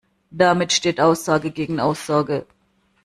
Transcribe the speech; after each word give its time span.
Damit 0.31 0.73
steht 0.73 0.99
Aussage 0.99 1.51
gegen 1.51 1.79
Aussage. 1.79 2.47